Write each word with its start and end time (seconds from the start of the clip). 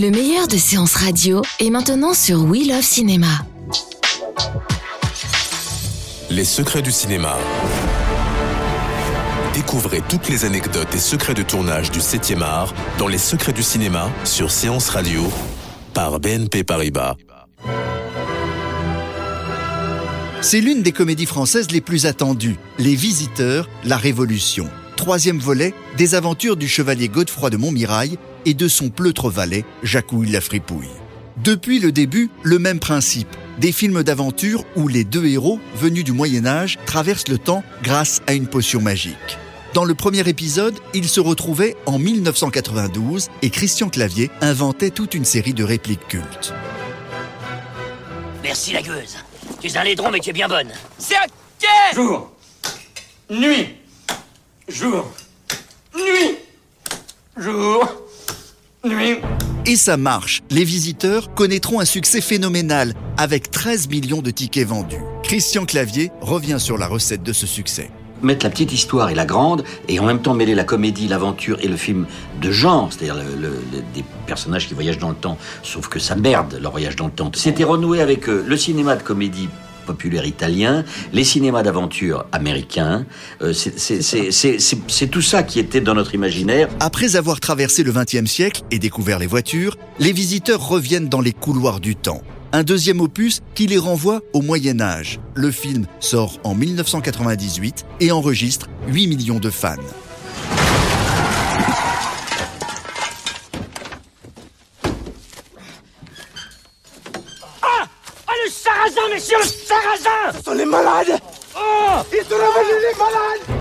Le 0.00 0.10
meilleur 0.10 0.48
de 0.48 0.56
séances 0.56 0.94
radio 0.94 1.42
est 1.58 1.68
maintenant 1.68 2.14
sur 2.14 2.44
We 2.44 2.66
Love 2.66 2.80
Cinéma. 2.80 3.44
Les 6.30 6.46
secrets 6.46 6.80
du 6.80 6.90
cinéma. 6.90 7.36
Découvrez 9.52 10.00
toutes 10.08 10.30
les 10.30 10.46
anecdotes 10.46 10.94
et 10.94 10.98
secrets 10.98 11.34
de 11.34 11.42
tournage 11.42 11.90
du 11.90 11.98
7e 11.98 12.40
art 12.40 12.72
dans 12.98 13.08
Les 13.08 13.18
secrets 13.18 13.52
du 13.52 13.62
cinéma 13.62 14.10
sur 14.24 14.50
Séance 14.50 14.88
Radio 14.88 15.20
par 15.92 16.18
BNP 16.18 16.64
Paribas. 16.64 17.16
C'est 20.40 20.62
l'une 20.62 20.80
des 20.80 20.92
comédies 20.92 21.26
françaises 21.26 21.70
les 21.72 21.82
plus 21.82 22.06
attendues, 22.06 22.56
Les 22.78 22.94
Visiteurs, 22.94 23.68
La 23.84 23.98
Révolution. 23.98 24.66
Troisième 24.96 25.38
volet, 25.38 25.74
des 25.98 26.14
aventures 26.14 26.56
du 26.56 26.68
chevalier 26.68 27.08
Godefroy 27.08 27.50
de 27.50 27.58
Montmirail 27.58 28.16
et 28.46 28.54
de 28.54 28.68
son 28.68 28.90
pleutre 28.90 29.30
valet, 29.30 29.64
Jacouille 29.82 30.30
la 30.30 30.40
Fripouille. 30.40 30.88
Depuis 31.36 31.78
le 31.78 31.92
début, 31.92 32.30
le 32.42 32.58
même 32.58 32.80
principe. 32.80 33.34
Des 33.58 33.72
films 33.72 34.02
d'aventure 34.02 34.64
où 34.76 34.88
les 34.88 35.04
deux 35.04 35.26
héros, 35.26 35.60
venus 35.74 36.04
du 36.04 36.12
Moyen 36.12 36.44
Âge, 36.46 36.78
traversent 36.86 37.28
le 37.28 37.38
temps 37.38 37.62
grâce 37.82 38.20
à 38.26 38.34
une 38.34 38.46
potion 38.46 38.80
magique. 38.80 39.38
Dans 39.72 39.84
le 39.84 39.94
premier 39.94 40.28
épisode, 40.28 40.74
ils 40.94 41.08
se 41.08 41.20
retrouvaient 41.20 41.76
en 41.86 41.98
1992 41.98 43.28
et 43.42 43.50
Christian 43.50 43.88
Clavier 43.88 44.30
inventait 44.40 44.90
toute 44.90 45.14
une 45.14 45.24
série 45.24 45.54
de 45.54 45.62
répliques 45.62 46.08
cultes. 46.08 46.52
Merci 48.42 48.72
la 48.72 48.82
gueuse. 48.82 49.16
Tu 49.60 49.68
es 49.68 49.76
un 49.76 49.84
laidron, 49.84 50.10
mais 50.10 50.18
tu 50.18 50.30
es 50.30 50.32
bien 50.32 50.48
bonne. 50.48 50.72
C'est 50.98 51.14
quai 51.60 51.94
Jour. 51.94 52.32
Nuit. 53.30 53.68
Jour. 54.68 55.08
Nuit. 55.94 56.38
Jour. 57.36 57.99
Et 59.70 59.76
ça 59.76 59.96
marche. 59.96 60.42
Les 60.50 60.64
visiteurs 60.64 61.32
connaîtront 61.32 61.78
un 61.78 61.84
succès 61.84 62.20
phénoménal 62.20 62.92
avec 63.16 63.52
13 63.52 63.88
millions 63.88 64.20
de 64.20 64.32
tickets 64.32 64.66
vendus. 64.66 64.98
Christian 65.22 65.64
Clavier 65.64 66.10
revient 66.20 66.58
sur 66.58 66.76
la 66.76 66.88
recette 66.88 67.22
de 67.22 67.32
ce 67.32 67.46
succès. 67.46 67.88
mettre 68.20 68.44
la 68.44 68.50
petite 68.50 68.72
histoire 68.72 69.10
et 69.10 69.14
la 69.14 69.24
grande, 69.24 69.62
et 69.86 70.00
en 70.00 70.06
même 70.06 70.20
temps 70.22 70.34
mêler 70.34 70.56
la 70.56 70.64
comédie, 70.64 71.06
l'aventure 71.06 71.60
et 71.62 71.68
le 71.68 71.76
film 71.76 72.06
de 72.42 72.50
genre, 72.50 72.92
c'est-à-dire 72.92 73.22
des 73.94 74.04
personnages 74.26 74.66
qui 74.66 74.74
voyagent 74.74 74.98
dans 74.98 75.10
le 75.10 75.14
temps, 75.14 75.38
sauf 75.62 75.86
que 75.86 76.00
ça 76.00 76.16
merde 76.16 76.58
leur 76.60 76.72
voyage 76.72 76.96
dans 76.96 77.06
le 77.06 77.12
temps. 77.12 77.30
C'était 77.36 77.62
renoué 77.62 78.00
avec 78.00 78.28
euh, 78.28 78.44
le 78.44 78.56
cinéma 78.56 78.96
de 78.96 79.04
comédie 79.04 79.48
populaire 79.92 80.24
italien, 80.24 80.84
les 81.12 81.24
cinémas 81.24 81.62
d'aventure 81.62 82.24
américains. 82.32 83.04
Euh, 83.42 83.52
c'est- 83.52 85.06
tout 85.10 85.22
ça 85.22 85.42
qui 85.42 85.58
était 85.58 85.80
dans 85.80 85.94
notre 85.94 86.14
imaginaire. 86.14 86.68
Après 86.80 87.16
avoir 87.16 87.40
traversé 87.40 87.82
le 87.82 87.92
XXe 87.92 88.30
siècle 88.30 88.62
et 88.70 88.78
découvert 88.78 89.18
les 89.18 89.26
voitures, 89.26 89.76
les 89.98 90.12
visiteurs 90.12 90.62
reviennent 90.66 91.08
dans 91.08 91.20
les 91.20 91.32
couloirs 91.32 91.80
du 91.80 91.96
temps. 91.96 92.22
Un 92.52 92.64
deuxième 92.64 93.00
opus 93.00 93.40
qui 93.54 93.66
les 93.68 93.78
renvoie 93.78 94.20
au 94.32 94.42
Moyen 94.42 94.80
Âge. 94.80 95.20
Le 95.34 95.50
film 95.52 95.86
sort 96.00 96.38
en 96.42 96.54
1998 96.54 97.84
et 98.00 98.10
enregistre 98.10 98.68
8 98.88 99.06
millions 99.06 99.38
de 99.38 99.50
fans. 99.50 99.76
Messieurs, 109.12 109.36
le 109.40 109.46
sarrasin 109.46 110.38
Ce 110.38 110.44
sont 110.44 110.54
les 110.54 110.64
malades 110.64 111.18
Oh 111.56 112.02
Ils 112.12 112.24
sont 112.24 112.36
revenus 112.36 112.82
les 112.90 112.98
malades 112.98 113.60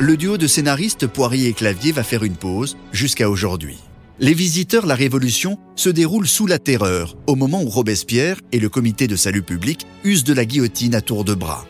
Le 0.00 0.16
duo 0.16 0.38
de 0.38 0.46
scénaristes 0.46 1.06
Poirier 1.06 1.48
et 1.48 1.52
Clavier 1.52 1.92
va 1.92 2.02
faire 2.02 2.24
une 2.24 2.36
pause 2.36 2.76
jusqu'à 2.92 3.28
aujourd'hui. 3.28 3.78
Les 4.18 4.34
visiteurs 4.34 4.86
La 4.86 4.94
Révolution 4.94 5.58
se 5.74 5.88
déroulent 5.88 6.28
sous 6.28 6.46
la 6.46 6.58
terreur, 6.58 7.16
au 7.26 7.34
moment 7.34 7.62
où 7.62 7.68
Robespierre 7.68 8.40
et 8.52 8.60
le 8.60 8.68
comité 8.68 9.08
de 9.08 9.16
salut 9.16 9.42
public 9.42 9.86
usent 10.04 10.24
de 10.24 10.34
la 10.34 10.44
guillotine 10.44 10.94
à 10.94 11.00
tour 11.00 11.24
de 11.24 11.34
bras. 11.34 11.66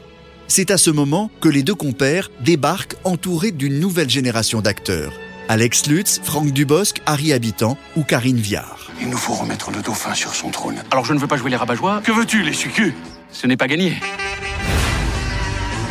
C'est 0.48 0.70
à 0.70 0.76
ce 0.76 0.90
moment 0.90 1.30
que 1.40 1.48
les 1.48 1.62
deux 1.62 1.74
compères 1.74 2.30
débarquent 2.44 2.96
entourés 3.04 3.52
d'une 3.52 3.80
nouvelle 3.80 4.10
génération 4.10 4.60
d'acteurs. 4.60 5.12
Alex 5.48 5.86
Lutz, 5.86 6.20
Franck 6.22 6.50
Dubosc, 6.50 7.00
Harry 7.06 7.32
Habitant 7.32 7.76
ou 7.96 8.04
Karine 8.04 8.38
Viard. 8.38 8.78
Il 9.00 9.08
nous 9.08 9.16
faut 9.18 9.34
remettre 9.34 9.70
le 9.70 9.82
dauphin 9.82 10.14
sur 10.14 10.34
son 10.34 10.50
trône. 10.50 10.82
Alors 10.90 11.04
je 11.04 11.12
ne 11.12 11.18
veux 11.18 11.26
pas 11.26 11.36
jouer 11.36 11.50
les 11.50 11.56
rabat-joie. 11.56 12.00
Que 12.04 12.12
veux-tu, 12.12 12.42
les 12.42 12.52
sucus? 12.52 12.94
Ce 13.30 13.46
n'est 13.46 13.56
pas 13.56 13.66
gagné. 13.66 13.98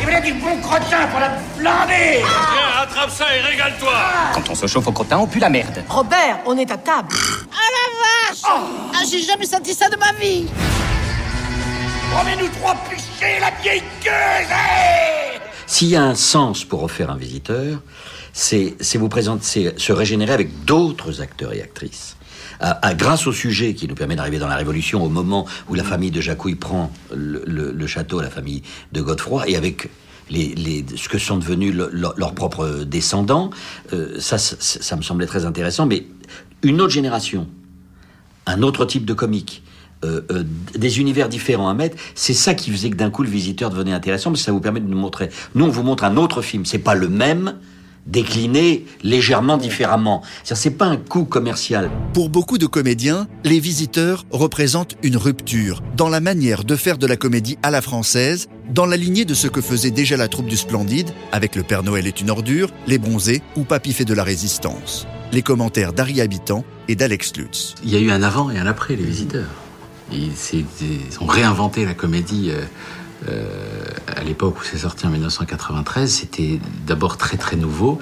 Il 0.00 0.04
voilà 0.04 0.20
du 0.20 0.32
bon 0.32 0.56
crottin 0.60 1.06
pour 1.10 1.20
la 1.20 1.30
flamber 1.56 2.18
Viens, 2.18 2.82
attrape 2.82 3.10
ça 3.10 3.36
et 3.36 3.40
régale-toi 3.40 3.94
Quand 4.34 4.50
on 4.50 4.54
se 4.54 4.66
chauffe 4.66 4.88
au 4.88 4.92
crottin, 4.92 5.18
on 5.18 5.26
pue 5.28 5.38
la 5.38 5.48
merde. 5.48 5.84
Robert, 5.88 6.40
on 6.44 6.58
est 6.58 6.70
à 6.70 6.76
table. 6.76 7.14
Ah, 8.44 9.02
j'ai 9.08 9.22
jamais 9.22 9.46
senti 9.46 9.74
ça 9.74 9.88
de 9.88 9.96
ma 9.96 10.12
vie 10.14 10.46
Remets-nous 12.18 12.48
trois 12.60 12.74
pichets, 12.90 13.38
la 13.40 13.50
vieille 13.62 13.82
gueuse 14.02 14.50
hey 14.50 14.91
S'il 15.82 15.90
y 15.90 15.96
a 15.96 16.04
un 16.04 16.14
sens 16.14 16.64
pour 16.64 16.78
refaire 16.78 17.10
un 17.10 17.16
visiteur, 17.16 17.82
c'est 18.32 18.76
vous 18.94 19.08
présenter, 19.08 19.72
se 19.76 19.92
régénérer 19.92 20.32
avec 20.32 20.64
d'autres 20.64 21.20
acteurs 21.20 21.52
et 21.54 21.60
actrices. 21.60 22.16
À- 22.60 22.94
grâce 22.94 23.26
au 23.26 23.32
sujet 23.32 23.74
qui 23.74 23.88
nous 23.88 23.96
permet 23.96 24.14
d'arriver 24.14 24.38
dans 24.38 24.46
la 24.46 24.54
Révolution 24.54 25.02
au 25.04 25.08
moment 25.08 25.44
où 25.68 25.74
la 25.74 25.82
famille 25.82 26.12
de 26.12 26.20
Jacouille 26.20 26.54
prend 26.54 26.92
le, 27.12 27.84
château, 27.88 28.20
la 28.20 28.30
famille 28.30 28.62
de 28.92 29.00
Godefroy, 29.00 29.48
et 29.48 29.56
avec 29.56 29.88
les, 30.30 30.84
ce 30.96 31.08
que 31.08 31.18
sont 31.18 31.38
devenus 31.38 31.74
le- 31.74 31.90
leur- 31.92 32.14
leurs 32.16 32.34
propres 32.36 32.84
descendants, 32.84 33.50
euh, 33.92 34.20
ça, 34.20 34.38
ça 34.38 34.94
me 34.94 35.02
semblait 35.02 35.26
très 35.26 35.46
intéressant. 35.46 35.86
Mais 35.86 36.06
une 36.62 36.80
autre 36.80 36.92
génération, 36.92 37.48
un 38.46 38.62
autre 38.62 38.84
type 38.84 39.04
de 39.04 39.14
comique, 39.14 39.64
euh, 40.04 40.22
euh, 40.30 40.44
des 40.74 41.00
univers 41.00 41.28
différents 41.28 41.68
à 41.68 41.74
mettre, 41.74 41.96
c'est 42.14 42.34
ça 42.34 42.54
qui 42.54 42.70
faisait 42.70 42.90
que 42.90 42.96
d'un 42.96 43.10
coup 43.10 43.22
le 43.22 43.28
visiteur 43.28 43.70
devenait 43.70 43.92
intéressant, 43.92 44.30
parce 44.30 44.40
que 44.40 44.46
ça 44.46 44.52
vous 44.52 44.60
permet 44.60 44.80
de 44.80 44.88
nous 44.88 44.98
montrer. 44.98 45.28
Nous, 45.54 45.64
on 45.64 45.68
vous 45.68 45.82
montre 45.82 46.04
un 46.04 46.16
autre 46.16 46.42
film, 46.42 46.64
c'est 46.64 46.78
pas 46.78 46.94
le 46.94 47.08
même, 47.08 47.54
décliné 48.06 48.84
légèrement 49.02 49.56
différemment. 49.56 50.22
C'est-à-dire, 50.42 50.62
C'est 50.62 50.70
pas 50.70 50.86
un 50.86 50.96
coup 50.96 51.24
commercial. 51.24 51.90
Pour 52.14 52.28
beaucoup 52.28 52.58
de 52.58 52.66
comédiens, 52.66 53.28
les 53.44 53.60
visiteurs 53.60 54.24
représentent 54.30 54.96
une 55.02 55.16
rupture 55.16 55.82
dans 55.96 56.08
la 56.08 56.20
manière 56.20 56.64
de 56.64 56.76
faire 56.76 56.98
de 56.98 57.06
la 57.06 57.16
comédie 57.16 57.58
à 57.62 57.70
la 57.70 57.80
française, 57.80 58.48
dans 58.70 58.86
la 58.86 58.96
lignée 58.96 59.24
de 59.24 59.34
ce 59.34 59.46
que 59.46 59.60
faisait 59.60 59.90
déjà 59.90 60.16
la 60.16 60.28
troupe 60.28 60.46
du 60.46 60.56
Splendide, 60.56 61.10
avec 61.30 61.54
Le 61.56 61.62
Père 61.62 61.82
Noël 61.82 62.06
est 62.06 62.20
une 62.20 62.30
ordure, 62.30 62.70
Les 62.86 62.98
Bronzés 62.98 63.42
ou 63.56 63.64
Papy 63.64 63.92
fait 63.92 64.04
de 64.04 64.14
la 64.14 64.24
résistance. 64.24 65.06
Les 65.32 65.42
commentaires 65.42 65.92
d'Harry 65.92 66.20
Habitant 66.20 66.64
et 66.88 66.94
d'Alex 66.94 67.36
Lutz. 67.36 67.74
Il 67.84 67.90
y 67.90 67.96
a 67.96 68.00
eu 68.00 68.10
un 68.10 68.22
avant 68.22 68.50
et 68.50 68.58
un 68.58 68.66
après 68.66 68.96
les 68.96 69.04
visiteurs. 69.04 69.48
Ils, 70.10 70.32
ont 71.20 71.26
réinventé 71.26 71.84
la 71.84 71.94
comédie 71.94 72.50
euh, 72.50 72.62
euh, 73.28 73.84
à 74.16 74.24
l'époque 74.24 74.60
où 74.60 74.64
c'est 74.64 74.78
sorti 74.78 75.06
en 75.06 75.10
1993. 75.10 76.10
C'était 76.10 76.60
d'abord 76.86 77.16
très 77.16 77.36
très 77.36 77.56
nouveau 77.56 77.98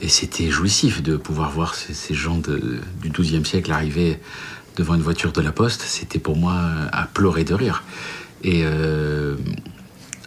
et 0.00 0.08
c'était 0.08 0.50
jouissif 0.50 1.02
de 1.02 1.16
pouvoir 1.16 1.50
voir 1.50 1.74
ces, 1.74 2.14
gens 2.14 2.38
de- 2.38 2.80
du 3.00 3.10
XIIe 3.10 3.44
siècle 3.44 3.70
arriver 3.72 4.18
devant 4.76 4.94
une 4.94 5.02
voiture 5.02 5.32
de 5.32 5.40
la 5.40 5.52
poste. 5.52 5.82
C'était 5.82 6.18
pour 6.18 6.36
moi 6.36 6.54
à 6.92 7.06
pleurer 7.06 7.44
de 7.44 7.54
rire. 7.54 7.82
Et 8.44 8.62
euh, 8.64 9.36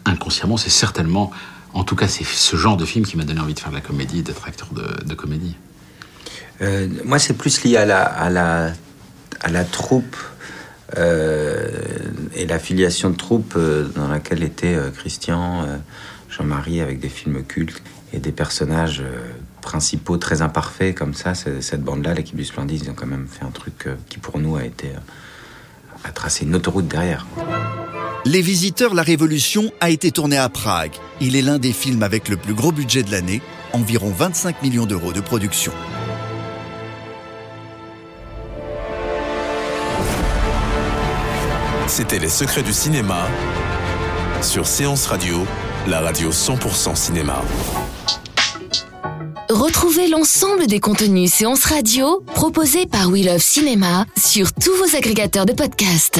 inconsciemment, 0.06 0.57
c'est 0.57 0.71
certainement, 0.71 1.31
en 1.73 1.83
tout 1.83 1.95
cas, 1.95 2.07
c'est 2.07 2.25
ce 2.25 2.56
genre 2.56 2.75
de 2.75 2.85
film 2.85 3.06
qui 3.06 3.15
m'a 3.15 3.23
donné 3.23 3.39
envie 3.39 3.53
de 3.53 3.59
faire 3.59 3.69
de 3.69 3.75
la 3.75 3.81
comédie, 3.81 4.23
d'être 4.23 4.47
acteur 4.47 4.69
de, 4.73 5.13
comédie. 5.13 5.56
Euh, 6.62 6.88
moi, 7.06 7.19
c'est 7.19 7.35
plus 7.35 7.63
lié 7.63 7.77
à 7.77 7.85
la, 7.85 9.63
troupe 9.65 10.15
euh, 10.15 10.37
et 10.95 12.45
la 12.45 12.60
filiation 12.60 13.10
de 13.10 13.16
troupe 13.16 13.54
euh, 13.57 13.88
dans 13.95 14.07
laquelle 14.07 14.44
étaient 14.44 14.75
euh, 14.75 14.89
Christian, 14.89 15.63
euh, 15.63 15.78
Jean-Marie, 16.30 16.81
avec 16.81 17.00
des 17.00 17.10
films 17.10 17.44
cultes 17.44 17.81
et 18.13 18.19
des 18.19 18.31
personnages 18.31 19.01
euh, 19.01 19.31
principaux 19.62 20.18
très 20.18 20.42
imparfaits 20.42 20.95
comme 20.95 21.13
ça. 21.13 21.34
Cette 21.36 21.84
bande-là, 21.84 22.13
l'équipe 22.13 22.36
du 22.36 22.45
Splendide, 22.45 22.84
ils 22.84 22.89
ont 22.89 22.94
quand 22.94 23.07
même 23.07 23.28
fait 23.28 23.44
un 23.44 23.51
truc 23.51 23.88
euh, 23.88 23.95
qui 24.10 24.18
pour 24.18 24.39
nous 24.39 24.56
a 24.56 24.63
été 24.63 24.88
euh, 24.88 26.04
a 26.04 26.12
tracé 26.12 26.45
une 26.45 26.56
autoroute 26.56 26.88
derrière. 26.88 27.25
Les 28.25 28.42
Visiteurs, 28.42 28.94
la 28.94 29.04
Révolution 29.04 29.72
a 29.81 29.90
été 29.90 30.12
tourné 30.12 30.38
à 30.38 30.48
Prague. 30.50 30.94
Il 31.19 31.36
est 31.36 31.42
l'un 31.42 31.60
des 31.60 31.74
films 31.74 32.04
avec 32.04 32.30
le 32.30 32.38
plus 32.38 32.54
gros 32.54 32.72
budget 32.72 33.04
de 33.04 33.12
l'année, 33.12 33.42
environ 33.74 34.12
25 34.12 34.62
millions 34.62 34.86
d'euros 34.86 35.13
de 35.13 35.22
production. 35.22 35.72
C'était 41.88 42.19
Les 42.19 42.30
Secrets 42.30 42.63
du 42.63 42.74
cinéma 42.74 43.28
sur 44.42 44.68
Séance 44.68 45.06
Radio, 45.07 45.45
la 45.88 46.01
radio 46.01 46.31
100% 46.31 46.95
cinéma. 46.95 47.42
Retrouvez 49.50 50.07
l'ensemble 50.07 50.68
des 50.68 50.80
contenus 50.80 51.31
séances 51.31 51.63
radio 51.63 52.22
proposés 52.36 52.86
par 52.86 53.10
We 53.10 53.25
Love 53.25 53.42
Cinéma 53.42 54.06
sur 54.18 54.51
tous 54.51 54.75
vos 54.75 54.98
agrégateurs 54.98 55.45
de 55.45 55.54
podcasts. 55.54 56.19